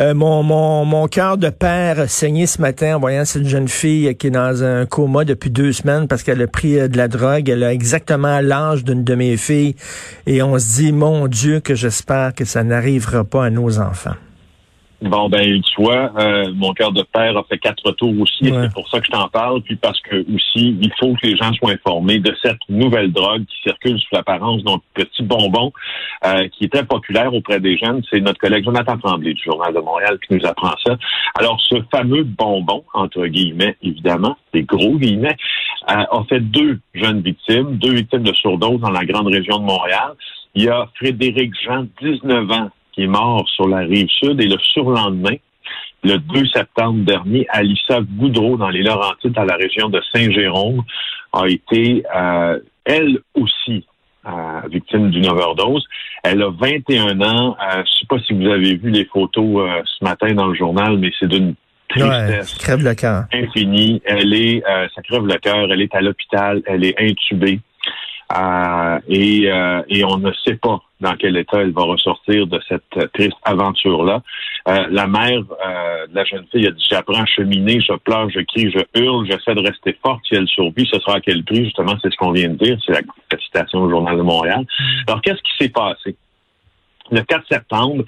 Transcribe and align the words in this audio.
Euh, 0.00 0.14
mon 0.14 0.42
mon, 0.42 1.08
cœur 1.08 1.36
de 1.36 1.50
père 1.50 2.08
saigné 2.08 2.46
ce 2.46 2.58
matin 2.62 2.96
en 2.96 3.00
voyant 3.00 3.26
cette 3.26 3.46
jeune 3.46 3.68
fille 3.68 4.14
qui 4.16 4.28
est 4.28 4.30
dans 4.30 4.64
un 4.64 4.86
coma 4.86 5.26
depuis 5.26 5.50
deux 5.50 5.72
semaines 5.72 6.08
parce 6.08 6.22
qu'elle 6.22 6.40
a 6.40 6.46
pris 6.46 6.80
euh, 6.80 6.88
de 6.88 6.96
la 6.96 7.06
drogue. 7.06 7.50
Elle 7.50 7.62
a 7.62 7.70
exactement 7.74 8.40
l'âge 8.40 8.82
d'une 8.82 9.04
de 9.04 9.14
mes 9.14 9.36
filles. 9.36 9.76
Et 10.26 10.42
on 10.42 10.58
se 10.58 10.76
dit, 10.76 10.92
mon 10.92 11.26
Dieu, 11.26 11.60
que 11.60 11.74
j'espère 11.74 12.34
que 12.34 12.46
ça 12.46 12.64
n'arrivera 12.64 13.24
pas 13.24 13.44
à 13.44 13.50
nos 13.50 13.78
enfants. 13.78 14.14
Bon, 15.02 15.30
ben, 15.30 15.62
tu 15.62 15.82
vois, 15.82 16.12
euh, 16.18 16.52
mon 16.54 16.74
cœur 16.74 16.92
de 16.92 17.02
père 17.02 17.34
a 17.36 17.42
fait 17.44 17.56
quatre 17.56 17.90
tours 17.92 18.20
aussi, 18.20 18.48
et 18.48 18.52
c'est 18.52 18.72
pour 18.72 18.86
ça 18.90 19.00
que 19.00 19.06
je 19.06 19.10
t'en 19.10 19.28
parle, 19.28 19.62
puis 19.62 19.76
parce 19.76 19.98
que 20.02 20.16
aussi, 20.16 20.76
il 20.78 20.92
faut 20.98 21.14
que 21.14 21.26
les 21.26 21.36
gens 21.36 21.50
soient 21.54 21.72
informés 21.72 22.18
de 22.18 22.36
cette 22.42 22.58
nouvelle 22.68 23.10
drogue 23.10 23.44
qui 23.46 23.62
circule 23.62 23.98
sous 23.98 24.14
l'apparence 24.14 24.62
d'un 24.62 24.78
petit 24.92 25.22
bonbon 25.22 25.72
euh, 26.26 26.48
qui 26.48 26.64
est 26.64 26.72
très 26.72 26.84
populaire 26.84 27.32
auprès 27.32 27.60
des 27.60 27.78
jeunes. 27.78 28.02
C'est 28.10 28.20
notre 28.20 28.38
collègue 28.38 28.64
Jonathan 28.64 28.98
Tremblay 28.98 29.32
du 29.32 29.42
Journal 29.42 29.72
de 29.72 29.80
Montréal 29.80 30.18
qui 30.26 30.34
nous 30.34 30.46
apprend 30.46 30.74
ça. 30.84 30.96
Alors, 31.38 31.58
ce 31.62 31.76
fameux 31.90 32.24
bonbon, 32.24 32.84
entre 32.92 33.26
guillemets, 33.26 33.76
évidemment, 33.82 34.36
des 34.52 34.64
gros 34.64 34.98
guillemets, 34.98 35.36
euh, 35.90 35.94
a 35.94 36.24
fait 36.28 36.40
deux 36.40 36.78
jeunes 36.92 37.22
victimes, 37.22 37.76
deux 37.78 37.94
victimes 37.94 38.22
de 38.22 38.34
surdose 38.34 38.80
dans 38.80 38.90
la 38.90 39.06
grande 39.06 39.28
région 39.28 39.60
de 39.60 39.64
Montréal. 39.64 40.12
Il 40.54 40.64
y 40.64 40.68
a 40.68 40.88
Frédéric 40.96 41.52
Jean, 41.64 41.86
19 42.02 42.50
ans, 42.50 42.70
qui 43.00 43.04
est 43.04 43.06
mort 43.06 43.48
sur 43.48 43.66
la 43.68 43.78
rive 43.78 44.08
sud 44.08 44.40
et 44.40 44.46
le 44.46 44.58
surlendemain, 44.58 45.36
le 46.02 46.18
2 46.18 46.46
septembre 46.46 47.04
dernier, 47.04 47.46
Alissa 47.48 48.00
Goudreau, 48.00 48.56
dans 48.56 48.68
les 48.68 48.82
Laurentides, 48.82 49.32
dans 49.32 49.44
la 49.44 49.56
région 49.56 49.88
de 49.88 50.00
Saint-Jérôme, 50.14 50.82
a 51.32 51.46
été, 51.46 52.02
euh, 52.14 52.58
elle 52.84 53.18
aussi, 53.34 53.86
euh, 54.26 54.60
victime 54.70 55.10
d'une 55.10 55.28
overdose. 55.28 55.84
Elle 56.22 56.42
a 56.42 56.50
21 56.50 57.20
ans. 57.22 57.56
Euh, 57.58 57.72
je 57.72 57.78
ne 57.78 57.84
sais 57.84 58.06
pas 58.08 58.18
si 58.26 58.34
vous 58.34 58.46
avez 58.50 58.76
vu 58.76 58.90
les 58.90 59.06
photos 59.06 59.66
ce 59.84 60.04
matin 60.04 60.34
dans 60.34 60.46
le 60.46 60.54
journal, 60.54 60.98
mais 60.98 61.10
c'est 61.18 61.28
d'une 61.28 61.54
tristesse 61.88 62.54
crève 62.58 62.82
le 62.84 62.94
cœur. 62.94 63.24
infinie. 63.32 64.02
Elle 64.04 64.34
est, 64.34 64.62
ça 64.94 65.02
crève 65.02 65.24
le 65.24 65.38
cœur. 65.38 65.72
Elle 65.72 65.80
est 65.80 65.94
à 65.94 66.02
l'hôpital. 66.02 66.62
Elle 66.66 66.84
est 66.84 66.94
intubée. 66.98 67.60
et, 69.08 69.48
et 69.88 70.04
on 70.04 70.18
ne 70.18 70.32
sait 70.44 70.56
pas 70.56 70.80
dans 71.00 71.14
quel 71.14 71.36
état 71.36 71.60
elle 71.60 71.72
va 71.72 71.82
ressortir 71.82 72.46
de 72.46 72.60
cette 72.68 73.12
triste 73.12 73.36
aventure-là. 73.44 74.22
Euh, 74.68 74.86
la 74.90 75.06
mère 75.06 75.40
euh, 75.66 76.06
de 76.06 76.14
la 76.14 76.24
jeune 76.24 76.46
fille 76.52 76.66
a 76.66 76.70
dit, 76.70 76.86
j'apprends 76.90 77.22
à 77.22 77.26
cheminer, 77.26 77.80
je 77.80 77.94
pleure, 77.94 78.28
je 78.30 78.40
crie, 78.40 78.70
je 78.70 79.00
hurle, 79.00 79.26
j'essaie 79.26 79.54
de 79.54 79.66
rester 79.66 79.96
forte. 80.02 80.20
Si 80.28 80.34
elle 80.34 80.48
survit, 80.48 80.86
ce 80.92 81.00
sera 81.00 81.16
à 81.16 81.20
quel 81.20 81.44
prix? 81.44 81.64
Justement, 81.64 81.96
c'est 82.02 82.10
ce 82.12 82.16
qu'on 82.16 82.32
vient 82.32 82.50
de 82.50 82.56
dire. 82.56 82.78
C'est 82.84 82.92
la, 82.92 83.00
la 83.32 83.38
citation 83.38 83.80
au 83.82 83.90
Journal 83.90 84.16
de 84.16 84.22
Montréal. 84.22 84.60
Mm. 84.60 84.84
Alors, 85.08 85.22
qu'est-ce 85.22 85.42
qui 85.42 85.52
s'est 85.58 85.70
passé? 85.70 86.16
Le 87.10 87.22
4 87.22 87.44
septembre, 87.50 88.04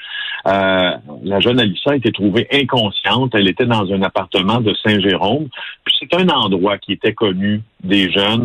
euh, 0.46 0.90
la 1.24 1.40
jeune 1.40 1.58
Alissa 1.58 1.90
a 1.90 1.96
été 1.96 2.12
trouvée 2.12 2.46
inconsciente. 2.52 3.34
Elle 3.34 3.48
était 3.48 3.66
dans 3.66 3.90
un 3.92 4.02
appartement 4.02 4.60
de 4.60 4.74
Saint-Jérôme. 4.74 5.48
Puis 5.84 5.94
c'est 5.98 6.14
un 6.14 6.28
endroit 6.28 6.78
qui 6.78 6.92
était 6.92 7.12
connu 7.12 7.62
des 7.82 8.10
jeunes 8.12 8.44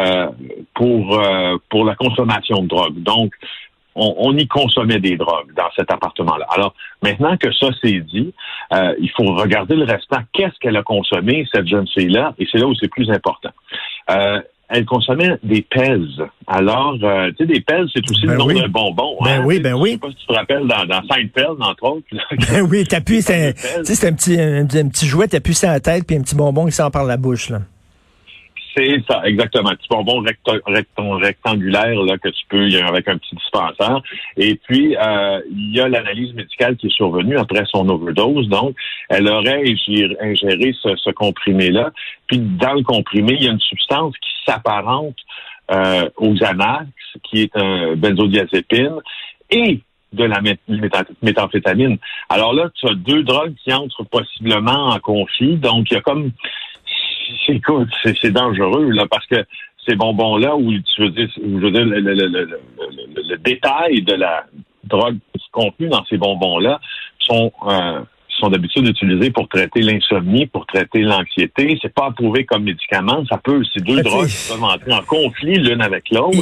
euh, 0.00 0.28
pour 0.74 1.20
euh, 1.20 1.56
pour 1.68 1.84
la 1.84 1.94
consommation 1.94 2.62
de 2.62 2.68
drogue. 2.68 3.00
Donc, 3.02 3.32
on, 3.94 4.36
y 4.36 4.46
consommait 4.46 5.00
des 5.00 5.16
drogues 5.16 5.52
dans 5.54 5.70
cet 5.76 5.90
appartement-là. 5.90 6.46
Alors, 6.50 6.74
maintenant 7.02 7.36
que 7.36 7.52
ça 7.52 7.68
c'est 7.82 8.00
dit, 8.00 8.32
euh, 8.72 8.94
il 8.98 9.10
faut 9.10 9.34
regarder 9.34 9.76
le 9.76 9.84
restant. 9.84 10.18
Qu'est-ce 10.32 10.58
qu'elle 10.60 10.76
a 10.76 10.82
consommé, 10.82 11.46
cette 11.52 11.66
jeune 11.66 11.86
fille-là? 11.88 12.34
Et 12.38 12.46
c'est 12.50 12.58
là 12.58 12.66
où 12.66 12.74
c'est 12.74 12.88
plus 12.88 13.10
important. 13.10 13.50
Euh, 14.10 14.40
elle 14.68 14.86
consommait 14.86 15.36
des 15.42 15.60
pèses. 15.60 16.22
Alors, 16.46 16.96
euh, 17.02 17.30
tu 17.32 17.44
sais, 17.44 17.52
des 17.52 17.60
pèses, 17.60 17.88
c'est 17.94 18.10
aussi 18.10 18.22
le 18.22 18.28
ben 18.28 18.38
nom 18.38 18.46
d'un 18.46 18.68
bonbon. 18.68 19.18
Ben 19.22 19.40
hein? 19.40 19.44
oui, 19.44 19.60
ben 19.60 19.74
oui. 19.74 19.90
Je 19.90 19.92
sais 19.92 19.98
pas 19.98 20.08
si 20.08 20.16
tu 20.16 20.26
te 20.26 20.32
rappelles 20.32 20.66
dans, 20.66 20.86
dans 20.86 21.02
Seinfeld, 21.08 21.60
entre 21.60 21.84
autres. 21.84 22.06
ben 22.50 22.62
oui, 22.62 22.84
t'appuies, 22.84 23.20
c'est 23.20 23.48
un, 23.48 24.12
petit, 24.12 24.40
un, 24.40 24.62
un, 24.62 24.88
petit 24.88 25.06
jouet, 25.06 25.28
t'appuies 25.28 25.54
sur 25.54 25.68
la 25.68 25.80
tête, 25.80 26.06
puis 26.06 26.16
un 26.16 26.22
petit 26.22 26.34
bonbon 26.34 26.64
qui 26.64 26.72
sort 26.72 26.90
par 26.90 27.04
la 27.04 27.18
bouche, 27.18 27.50
là. 27.50 27.58
C'est 28.74 29.02
ça, 29.08 29.22
exactement. 29.24 29.70
Un 29.70 29.76
petit 29.76 29.88
bonbon 29.90 30.24
rectangulaire 31.16 32.02
là, 32.02 32.16
que 32.18 32.28
tu 32.28 32.42
peux 32.48 32.68
avec 32.86 33.08
un 33.08 33.18
petit 33.18 33.36
dispensaire. 33.36 34.00
Et 34.36 34.54
puis, 34.54 34.96
euh, 34.96 35.40
il 35.50 35.76
y 35.76 35.80
a 35.80 35.88
l'analyse 35.88 36.32
médicale 36.32 36.76
qui 36.76 36.86
est 36.86 36.96
survenue 36.96 37.36
après 37.36 37.64
son 37.66 37.88
overdose. 37.88 38.48
Donc, 38.48 38.74
elle 39.08 39.28
aurait 39.28 39.62
ingéré 40.20 40.74
ce, 40.82 41.10
comprimé-là. 41.10 41.90
Puis, 42.26 42.38
dans 42.38 42.74
le 42.74 42.82
comprimé, 42.82 43.34
il 43.34 43.44
y 43.44 43.48
a 43.48 43.52
une 43.52 43.60
substance 43.60 44.14
qui 44.16 44.30
s'apparente 44.46 45.16
euh, 45.70 46.08
aux 46.16 46.32
Xanax, 46.32 46.86
qui 47.24 47.42
est 47.42 47.56
un 47.56 47.94
benzodiazépine, 47.96 49.00
et 49.50 49.80
de 50.12 50.24
la 50.24 50.40
méthamphétamine. 51.22 51.98
Alors 52.28 52.52
là, 52.52 52.68
tu 52.74 52.86
as 52.86 52.94
deux 52.94 53.22
drogues 53.22 53.54
qui 53.64 53.72
entrent 53.72 54.04
possiblement 54.04 54.90
en 54.90 54.98
conflit. 54.98 55.56
Donc, 55.56 55.90
il 55.90 55.94
y 55.94 55.96
a 55.96 56.00
comme 56.00 56.32
écoute, 57.48 57.88
c'est 58.04 58.30
dangereux, 58.30 58.90
là, 58.90 59.06
parce 59.10 59.26
que 59.26 59.44
ces 59.86 59.96
bonbons-là, 59.96 60.56
où 60.56 60.72
tu 60.72 61.02
veux 61.02 61.10
dire, 61.10 61.28
je 61.36 61.42
veux 61.42 61.70
dire 61.70 61.84
le, 61.84 62.00
le, 62.00 62.14
le, 62.14 62.60
le, 63.16 63.36
détail 63.38 64.02
de 64.02 64.14
la 64.14 64.44
drogue 64.84 65.18
contenue 65.50 65.88
dans 65.88 66.04
ces 66.04 66.18
bonbons-là 66.18 66.80
sont 67.18 67.52
euh, 67.68 68.00
sont 68.40 68.48
d'habitude 68.48 68.88
utilisés 68.88 69.30
pour 69.30 69.48
traiter 69.48 69.80
l'insomnie, 69.80 70.46
pour 70.46 70.66
traiter 70.66 71.00
l'anxiété. 71.00 71.78
C'est 71.82 71.92
pas 71.92 72.06
approuvé 72.06 72.44
comme 72.44 72.64
médicament. 72.64 73.24
Ça 73.28 73.38
peut, 73.38 73.62
ces 73.72 73.82
deux 73.82 74.02
drogues 74.02 74.30
peuvent 74.48 74.64
entrer 74.64 74.92
en 74.92 75.02
conflit 75.02 75.56
l'une 75.56 75.82
avec 75.82 76.10
l'autre. 76.10 76.38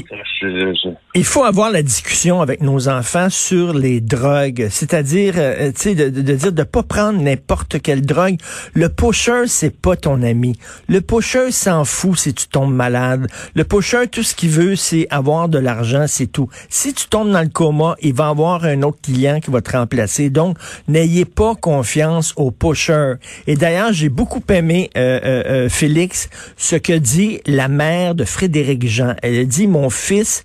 Il, 1.14 1.24
faut 1.24 1.44
avoir 1.44 1.70
la 1.70 1.82
discussion 1.82 2.40
avec 2.40 2.60
nos 2.60 2.88
enfants 2.88 3.30
sur 3.30 3.74
les 3.74 4.00
drogues, 4.00 4.68
c'est-à-dire, 4.70 5.34
euh, 5.36 5.72
tu 5.72 5.80
sais, 5.80 5.94
de, 5.94 6.08
de, 6.08 6.34
dire 6.34 6.52
de 6.52 6.62
pas 6.62 6.82
prendre 6.82 7.20
n'importe 7.20 7.80
quelle 7.82 8.02
drogue. 8.02 8.36
Le 8.74 8.88
pusher, 8.88 9.44
c'est 9.46 9.76
pas 9.76 9.96
ton 9.96 10.22
ami. 10.22 10.56
Le 10.88 11.00
pusher 11.00 11.50
s'en 11.50 11.84
fout 11.84 12.16
si 12.16 12.32
tu 12.32 12.46
tombes 12.46 12.74
malade. 12.74 13.26
Le 13.54 13.64
pusher, 13.64 14.06
tout 14.06 14.22
ce 14.22 14.34
qu'il 14.34 14.50
veut, 14.50 14.76
c'est 14.76 15.06
avoir 15.10 15.48
de 15.48 15.58
l'argent, 15.58 16.06
c'est 16.06 16.26
tout. 16.26 16.48
Si 16.68 16.94
tu 16.94 17.08
tombes 17.08 17.32
dans 17.32 17.42
le 17.42 17.48
coma, 17.48 17.96
il 18.00 18.14
va 18.14 18.28
avoir 18.28 18.64
un 18.64 18.82
autre 18.82 19.00
client 19.02 19.40
qui 19.40 19.50
va 19.50 19.60
te 19.60 19.76
remplacer. 19.76 20.30
Donc, 20.30 20.58
n'ayez 20.86 21.24
pas 21.24 21.54
confiance 21.54 22.34
aux 22.36 22.50
pushers. 22.50 23.14
Et 23.46 23.56
d'ailleurs, 23.56 23.92
j'ai 23.92 24.08
beaucoup 24.08 24.42
aimé, 24.48 24.90
euh, 24.96 25.20
euh, 25.24 25.42
euh, 25.46 25.68
Félix, 25.68 26.28
ce 26.56 26.76
que 26.76 26.92
dit 26.92 27.40
la 27.46 27.68
mère 27.68 28.14
de 28.14 28.24
Frédéric 28.24 28.86
Jean. 28.86 29.14
Elle 29.22 29.48
dit, 29.48 29.66
mon 29.66 29.90
fils 29.90 30.44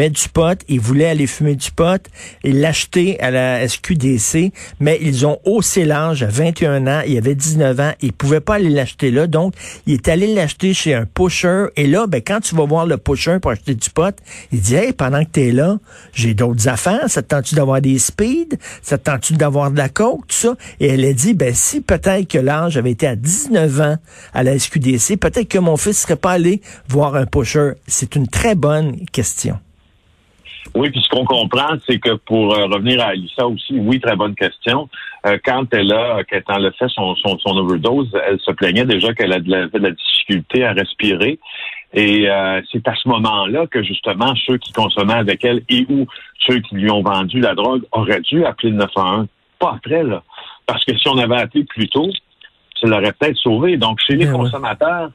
fumait 0.00 0.10
du 0.10 0.28
pot, 0.30 0.58
il 0.68 0.80
voulait 0.80 1.08
aller 1.08 1.26
fumer 1.26 1.54
du 1.54 1.70
pot, 1.70 2.02
il 2.42 2.60
l'achetait 2.60 3.18
à 3.20 3.30
la 3.30 3.68
SQDC, 3.68 4.50
mais 4.78 4.98
ils 5.02 5.26
ont 5.26 5.38
haussé 5.44 5.84
l'âge 5.84 6.22
à 6.22 6.28
21 6.28 6.86
ans, 6.86 7.02
il 7.06 7.18
avait 7.18 7.34
19 7.34 7.80
ans, 7.80 7.92
il 8.00 8.14
pouvait 8.14 8.40
pas 8.40 8.54
aller 8.54 8.70
l'acheter 8.70 9.10
là, 9.10 9.26
donc 9.26 9.52
il 9.86 9.94
est 9.94 10.08
allé 10.08 10.34
l'acheter 10.34 10.72
chez 10.72 10.94
un 10.94 11.04
pusher, 11.04 11.66
et 11.76 11.86
là, 11.86 12.06
ben, 12.06 12.22
quand 12.26 12.40
tu 12.40 12.54
vas 12.54 12.64
voir 12.64 12.86
le 12.86 12.96
pusher 12.96 13.38
pour 13.40 13.50
acheter 13.50 13.74
du 13.74 13.90
pot, 13.90 14.16
il 14.52 14.60
dit, 14.60 14.74
hey, 14.74 14.94
pendant 14.94 15.22
que 15.22 15.30
tu 15.32 15.48
es 15.48 15.52
là, 15.52 15.78
j'ai 16.14 16.32
d'autres 16.32 16.68
affaires, 16.68 17.08
ça 17.08 17.20
te 17.20 17.28
tente-tu 17.28 17.54
d'avoir 17.54 17.82
des 17.82 17.98
speeds, 17.98 18.56
ça 18.80 18.96
te 18.96 19.04
tente-tu 19.04 19.34
d'avoir 19.34 19.70
de 19.70 19.76
la 19.76 19.90
coke, 19.90 20.26
tout 20.28 20.36
ça, 20.36 20.54
et 20.80 20.86
elle 20.86 21.04
a 21.04 21.12
dit, 21.12 21.34
ben 21.34 21.52
si 21.54 21.82
peut-être 21.82 22.26
que 22.26 22.38
l'âge 22.38 22.78
avait 22.78 22.92
été 22.92 23.06
à 23.06 23.16
19 23.16 23.80
ans 23.80 23.96
à 24.32 24.42
la 24.42 24.58
SQDC, 24.58 25.18
peut-être 25.18 25.48
que 25.48 25.58
mon 25.58 25.76
fils 25.76 26.00
serait 26.00 26.16
pas 26.16 26.32
allé 26.32 26.62
voir 26.88 27.16
un 27.16 27.26
pusher. 27.26 27.72
C'est 27.86 28.16
une 28.16 28.28
très 28.28 28.54
bonne 28.54 29.04
question. 29.12 29.58
Oui, 30.74 30.90
puis 30.90 31.00
ce 31.00 31.08
qu'on 31.08 31.24
comprend, 31.24 31.76
c'est 31.86 31.98
que 31.98 32.14
pour 32.14 32.54
euh, 32.54 32.66
revenir 32.66 33.00
à 33.00 33.08
Alissa 33.08 33.46
aussi, 33.46 33.74
oui, 33.76 33.98
très 34.00 34.14
bonne 34.14 34.34
question. 34.34 34.88
Euh, 35.26 35.36
quand 35.44 35.64
elle 35.72 35.92
a, 35.92 36.22
quand 36.24 36.56
elle 36.56 36.66
a 36.66 36.72
fait 36.72 36.88
son, 36.88 37.14
son, 37.16 37.56
overdose, 37.56 38.16
elle 38.26 38.38
se 38.38 38.52
plaignait 38.52 38.84
déjà 38.84 39.12
qu'elle 39.12 39.32
avait 39.32 39.42
de 39.42 39.78
la, 39.78 39.90
difficulté 39.90 40.64
à 40.64 40.72
respirer. 40.72 41.38
Et 41.92 42.30
euh, 42.30 42.60
c'est 42.70 42.86
à 42.86 42.94
ce 42.94 43.08
moment-là 43.08 43.66
que 43.66 43.82
justement 43.82 44.32
ceux 44.46 44.58
qui 44.58 44.72
consommaient 44.72 45.14
avec 45.14 45.44
elle 45.44 45.62
et 45.68 45.86
ou 45.88 46.06
ceux 46.46 46.60
qui 46.60 46.76
lui 46.76 46.90
ont 46.90 47.02
vendu 47.02 47.40
la 47.40 47.54
drogue 47.54 47.82
auraient 47.90 48.20
dû 48.20 48.44
appeler 48.44 48.70
le 48.70 48.78
911. 48.78 49.26
Pas 49.58 49.74
après, 49.76 50.04
là. 50.04 50.22
Parce 50.66 50.84
que 50.84 50.96
si 50.96 51.08
on 51.08 51.18
avait 51.18 51.40
appelé 51.40 51.64
plus 51.64 51.88
tôt, 51.88 52.08
ça 52.80 52.86
l'aurait 52.86 53.12
peut-être 53.12 53.36
sauvé. 53.36 53.76
Donc, 53.76 53.98
chez 54.06 54.14
les 54.14 54.26
ben 54.26 54.34
consommateurs, 54.34 55.10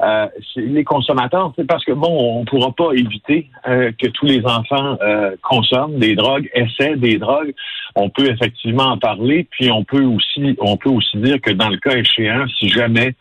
euh, 0.00 0.26
les 0.56 0.84
consommateurs, 0.84 1.52
c'est 1.56 1.66
parce 1.66 1.84
que 1.84 1.92
bon, 1.92 2.08
on 2.08 2.40
ne 2.40 2.44
pourra 2.44 2.72
pas 2.72 2.92
éviter 2.92 3.48
euh, 3.68 3.92
que 3.98 4.06
tous 4.08 4.26
les 4.26 4.44
enfants 4.46 4.96
euh, 5.02 5.34
consomment 5.42 5.98
des 5.98 6.14
drogues, 6.14 6.48
essaient 6.54 6.96
des 6.96 7.18
drogues. 7.18 7.54
On 7.96 8.08
peut 8.08 8.28
effectivement 8.30 8.84
en 8.84 8.98
parler, 8.98 9.46
puis 9.50 9.70
on 9.70 9.84
peut 9.84 10.04
aussi, 10.04 10.56
on 10.60 10.76
peut 10.76 10.90
aussi 10.90 11.18
dire 11.18 11.40
que 11.40 11.50
dans 11.50 11.68
le 11.68 11.78
cas 11.78 11.96
échéant, 11.96 12.46
si 12.58 12.68
jamais 12.68 13.14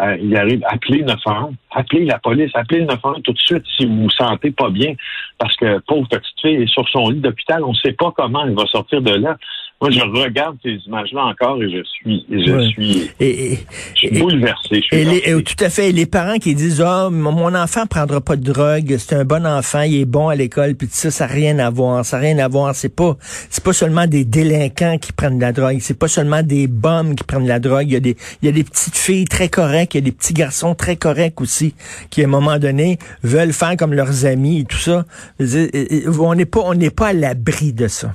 euh, 0.00 0.16
il 0.20 0.34
arrive, 0.36 0.62
appelez 0.68 1.02
911, 1.02 1.54
appelez 1.70 2.04
la 2.06 2.18
police, 2.18 2.50
appelez 2.54 2.80
le 2.80 2.86
911 2.86 3.22
tout 3.22 3.32
de 3.32 3.38
suite 3.38 3.64
si 3.76 3.84
vous 3.84 4.04
vous 4.04 4.10
sentez 4.10 4.50
pas 4.50 4.70
bien, 4.70 4.94
parce 5.38 5.54
que 5.56 5.78
pauvre 5.80 6.08
petite 6.08 6.40
fille 6.40 6.62
est 6.62 6.68
sur 6.68 6.88
son 6.88 7.10
lit 7.10 7.20
d'hôpital, 7.20 7.62
on 7.62 7.72
ne 7.72 7.76
sait 7.76 7.92
pas 7.92 8.12
comment 8.16 8.44
elle 8.44 8.54
va 8.54 8.66
sortir 8.66 9.02
de 9.02 9.14
là. 9.14 9.36
Moi, 9.82 9.90
je 9.90 9.98
regarde 10.00 10.56
ces 10.62 10.78
images-là 10.86 11.24
encore 11.24 11.60
et 11.60 11.68
je 11.68 11.82
suis, 11.82 12.24
je 12.30 12.68
suis, 12.68 13.10
et, 13.18 13.58
je 13.94 13.98
suis 13.98 14.20
bouleversé. 14.20 14.80
et, 14.92 15.04
les, 15.04 15.42
tout 15.42 15.56
à 15.58 15.70
fait. 15.70 15.88
Et 15.88 15.92
les 15.92 16.06
parents 16.06 16.38
qui 16.38 16.54
disent, 16.54 16.80
ah, 16.80 17.08
oh, 17.08 17.10
mon 17.10 17.52
enfant 17.52 17.86
prendra 17.86 18.20
pas 18.20 18.36
de 18.36 18.44
drogue, 18.44 18.94
c'est 18.96 19.16
un 19.16 19.24
bon 19.24 19.44
enfant, 19.44 19.80
il 19.80 19.96
est 19.96 20.04
bon 20.04 20.28
à 20.28 20.36
l'école, 20.36 20.76
puis 20.76 20.86
ça, 20.88 21.10
ça 21.10 21.26
n'a 21.26 21.32
rien 21.32 21.58
à 21.58 21.68
voir, 21.70 22.04
ça 22.04 22.18
n'a 22.18 22.22
rien 22.22 22.38
à 22.38 22.46
voir. 22.46 22.76
C'est 22.76 22.94
pas, 22.94 23.16
c'est 23.50 23.64
pas 23.64 23.72
seulement 23.72 24.06
des 24.06 24.24
délinquants 24.24 24.98
qui 24.98 25.12
prennent 25.12 25.38
de 25.38 25.42
la 25.42 25.52
drogue, 25.52 25.78
c'est 25.80 25.98
pas 25.98 26.06
seulement 26.06 26.44
des 26.44 26.68
bombes 26.68 27.16
qui 27.16 27.24
prennent 27.24 27.42
de 27.42 27.48
la 27.48 27.58
drogue. 27.58 27.88
Il 27.88 27.94
y 27.94 27.96
a 27.96 28.00
des, 28.00 28.16
il 28.40 28.46
y 28.46 28.48
a 28.48 28.52
des 28.52 28.62
petites 28.62 28.96
filles 28.96 29.24
très 29.24 29.48
correctes, 29.48 29.94
il 29.94 29.98
y 29.98 30.02
a 30.02 30.04
des 30.04 30.12
petits 30.12 30.34
garçons 30.34 30.76
très 30.76 30.94
corrects 30.94 31.40
aussi, 31.40 31.74
qui 32.08 32.22
à 32.22 32.26
un 32.26 32.30
moment 32.30 32.60
donné 32.60 32.98
veulent 33.24 33.52
faire 33.52 33.76
comme 33.76 33.94
leurs 33.94 34.26
amis 34.26 34.60
et 34.60 34.64
tout 34.64 34.78
ça. 34.78 35.06
On 35.40 36.34
n'est 36.36 36.46
pas, 36.46 36.60
on 36.60 36.74
n'est 36.74 36.90
pas 36.90 37.08
à 37.08 37.12
l'abri 37.12 37.72
de 37.72 37.88
ça. 37.88 38.14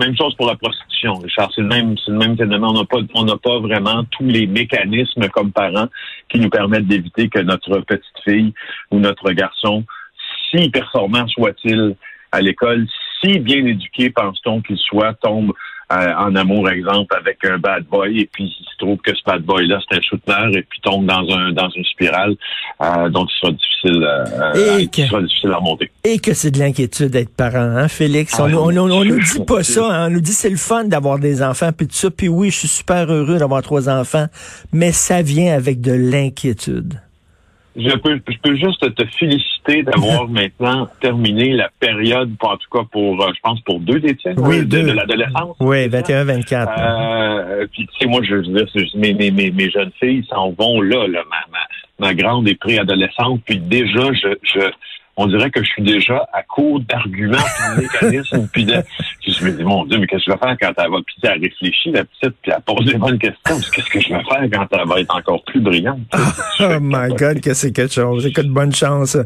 Même 0.00 0.16
chose 0.16 0.34
pour 0.36 0.46
la 0.46 0.56
prostitution, 0.56 1.16
Richard. 1.16 1.50
C'est 1.54 1.60
le 1.60 1.68
même, 1.68 1.94
c'est 1.98 2.10
le 2.10 2.16
même 2.16 2.34
phénomène. 2.34 2.64
On 2.64 2.72
n'a 2.72 2.84
pas, 2.86 2.98
on 3.14 3.24
n'a 3.24 3.36
pas 3.36 3.58
vraiment 3.58 4.02
tous 4.04 4.24
les 4.24 4.46
mécanismes 4.46 5.28
comme 5.28 5.52
parents 5.52 5.88
qui 6.30 6.40
nous 6.40 6.48
permettent 6.48 6.86
d'éviter 6.86 7.28
que 7.28 7.40
notre 7.40 7.80
petite 7.80 8.18
fille 8.24 8.54
ou 8.90 8.98
notre 8.98 9.30
garçon, 9.32 9.84
si 10.50 10.70
performant 10.70 11.28
soit-il 11.28 11.96
à 12.32 12.40
l'école, 12.40 12.86
si 13.20 13.38
bien 13.40 13.66
éduqué 13.66 14.08
pense-t-on 14.08 14.62
qu'il 14.62 14.78
soit, 14.78 15.12
tombe 15.14 15.52
euh, 15.92 16.14
en 16.14 16.36
amour, 16.36 16.70
exemple, 16.70 17.16
avec 17.16 17.44
un 17.44 17.58
bad 17.58 17.84
boy, 17.84 18.20
et 18.20 18.30
puis 18.32 18.44
il 18.44 18.64
se 18.64 18.78
trouve 18.78 18.98
que 18.98 19.14
ce 19.14 19.22
bad 19.26 19.42
boy-là, 19.42 19.80
c'est 19.88 19.98
un 19.98 20.00
shooter, 20.00 20.58
et 20.58 20.62
puis 20.62 20.80
tombe 20.82 21.06
dans 21.06 21.28
un 21.30 21.52
dans 21.52 21.68
une 21.70 21.84
spirale 21.84 22.36
euh, 22.82 23.08
dont 23.08 23.26
il 23.26 23.40
sera 23.40 23.52
difficile, 23.52 24.04
euh, 24.04 25.06
sera 25.08 25.22
difficile 25.22 25.50
à 25.50 25.56
remonter. 25.56 25.90
Et 26.04 26.18
que 26.18 26.32
c'est 26.32 26.52
de 26.52 26.58
l'inquiétude 26.60 27.08
d'être 27.08 27.34
parent, 27.34 27.58
hein, 27.58 27.88
Félix? 27.88 28.38
on, 28.38 28.44
ah, 28.44 28.56
on, 28.56 28.76
on, 28.76 29.04
nous 29.04 29.18
dit 29.18 29.44
pas 29.46 29.64
ça, 29.64 29.84
hein? 29.86 30.06
on 30.06 30.10
nous 30.10 30.20
dit 30.20 30.32
c'est 30.32 30.50
le 30.50 30.56
fun 30.56 30.84
d'avoir 30.84 31.18
des 31.18 31.42
enfants, 31.42 31.70
puis 31.76 31.88
tout 31.88 31.96
ça, 31.96 32.10
puis 32.10 32.28
oui, 32.28 32.50
je 32.50 32.58
suis 32.58 32.68
super 32.68 33.10
heureux 33.10 33.38
d'avoir 33.38 33.62
trois 33.62 33.88
enfants, 33.88 34.26
mais 34.72 34.92
ça 34.92 35.22
vient 35.22 35.54
avec 35.54 35.80
de 35.80 35.92
l'inquiétude. 35.92 37.00
Je 37.80 37.96
peux, 37.96 38.20
je 38.28 38.36
peux 38.42 38.56
juste 38.56 38.94
te 38.94 39.04
féliciter 39.18 39.82
d'avoir 39.82 40.28
maintenant 40.28 40.88
terminé 41.00 41.52
la 41.52 41.70
période, 41.80 42.34
en 42.40 42.56
tout 42.56 42.68
cas 42.70 42.84
pour, 42.90 43.22
euh, 43.22 43.32
je 43.34 43.40
pense, 43.42 43.60
pour 43.62 43.80
deux 43.80 44.00
des 44.00 44.14
tiens, 44.16 44.34
oui, 44.36 44.64
de, 44.64 44.82
de 44.82 44.92
l'adolescence. 44.92 45.56
Oui, 45.60 45.88
21-24. 45.88 46.68
Euh, 46.78 47.66
puis, 47.72 47.86
tu 47.86 47.98
sais, 47.98 48.06
moi, 48.06 48.20
je 48.22 48.36
veux 48.36 48.42
dire, 48.42 48.66
mes, 48.94 49.14
mes, 49.14 49.30
mes, 49.30 49.50
mes 49.50 49.70
jeunes 49.70 49.92
filles 49.98 50.26
s'en 50.28 50.50
vont 50.50 50.80
là, 50.80 51.06
là. 51.06 51.22
Ma, 51.30 51.36
ma, 51.50 52.06
ma 52.08 52.14
grande 52.14 52.48
est 52.48 52.58
préadolescente, 52.58 53.42
puis 53.44 53.58
déjà, 53.58 54.12
je, 54.12 54.28
je, 54.42 54.70
on 55.16 55.26
dirait 55.26 55.50
que 55.50 55.62
je 55.62 55.68
suis 55.68 55.82
déjà 55.82 56.26
à 56.32 56.42
court 56.42 56.80
d'arguments, 56.80 57.36
de 57.76 57.82
mécanismes, 57.82 58.48
puis 58.52 58.64
de, 58.64 58.76
je 59.40 59.46
me 59.46 59.52
dis, 59.52 59.64
mon 59.64 59.84
Dieu, 59.84 59.98
mais 59.98 60.06
qu'est-ce 60.06 60.24
que 60.24 60.32
je 60.32 60.36
vais 60.36 60.38
faire 60.38 60.56
quand 60.60 60.82
elle 60.82 60.90
va, 60.90 60.98
puis 61.04 61.16
elle 61.22 61.40
réfléchit, 61.40 61.92
la 61.92 62.04
petite, 62.04 62.36
puis 62.42 62.52
elle 62.52 62.62
pose 62.62 62.84
des 62.86 62.98
bonnes 62.98 63.18
questions, 63.18 63.58
qu'est-ce 63.74 63.90
que 63.90 64.00
je 64.00 64.08
vais 64.08 64.22
faire 64.22 64.48
quand 64.52 64.66
elle 64.78 64.88
va 64.88 65.00
être 65.00 65.16
encore 65.16 65.42
plus 65.44 65.60
brillante? 65.60 66.00
oh 66.60 66.78
my 66.80 67.08
God, 67.14 67.40
que 67.40 67.54
c'est 67.54 67.72
quelque 67.72 67.92
chose. 67.92 68.26
Écoute, 68.26 68.48
bonne 68.48 68.74
chance. 68.74 69.16